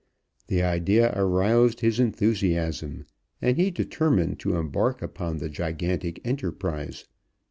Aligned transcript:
The 0.47 0.63
idea 0.63 1.13
aroused 1.15 1.81
his 1.81 1.99
enthusiasm, 1.99 3.05
and 3.39 3.55
he 3.55 3.69
determined 3.69 4.39
to 4.39 4.55
embark 4.55 5.03
upon 5.03 5.37
the 5.37 5.47
gigantic 5.47 6.19
enterprise. 6.25 7.05